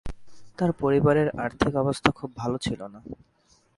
[0.57, 2.99] তার পরিবারের আর্থিক অবস্থা খুব ভাল ছিল না।